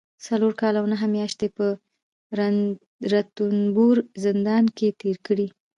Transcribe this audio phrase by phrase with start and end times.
[0.25, 1.65] څلور کاله او نهه مياشتې په
[3.07, 5.47] رنتنبور زندان کې تېرې کړي